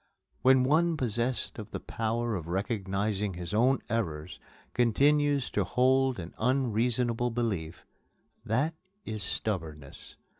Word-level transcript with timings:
When 0.41 0.63
one 0.63 0.97
possessed 0.97 1.59
of 1.59 1.69
the 1.69 1.79
power 1.79 2.33
of 2.35 2.47
recognizing 2.47 3.35
his 3.35 3.53
own 3.53 3.83
errors 3.87 4.39
continues 4.73 5.51
to 5.51 5.63
hold 5.63 6.17
an 6.17 6.33
unreasonable 6.39 7.29
belief 7.29 7.85
that 8.43 8.73
is 9.05 9.21
stubbornness. 9.21 10.15